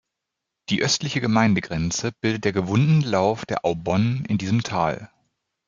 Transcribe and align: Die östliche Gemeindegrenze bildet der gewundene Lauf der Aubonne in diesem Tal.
Die 0.69 0.81
östliche 0.81 1.21
Gemeindegrenze 1.21 2.11
bildet 2.21 2.43
der 2.45 2.53
gewundene 2.53 3.05
Lauf 3.05 3.45
der 3.45 3.63
Aubonne 3.65 4.23
in 4.27 4.39
diesem 4.39 4.63
Tal. 4.63 5.11